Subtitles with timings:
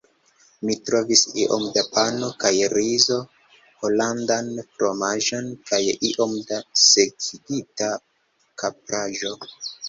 [0.67, 3.17] Mi trovis iom da pano kaj rizo,
[3.83, 5.81] holandan fromaĝon, kaj
[6.11, 7.93] iom da sekigita
[8.65, 9.37] kapraĵo.